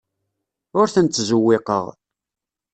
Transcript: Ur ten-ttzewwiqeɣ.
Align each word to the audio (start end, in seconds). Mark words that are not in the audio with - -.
Ur 0.79 0.87
ten-ttzewwiqeɣ. 0.93 1.85